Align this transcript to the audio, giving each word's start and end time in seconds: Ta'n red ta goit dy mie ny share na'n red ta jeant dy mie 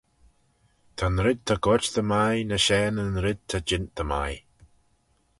Ta'n 0.97 1.17
red 1.25 1.39
ta 1.47 1.55
goit 1.63 1.85
dy 1.95 2.03
mie 2.11 2.45
ny 2.49 2.57
share 2.65 2.91
na'n 2.93 3.15
red 3.23 3.39
ta 3.49 3.57
jeant 3.67 3.91
dy 3.97 4.03
mie 4.11 4.39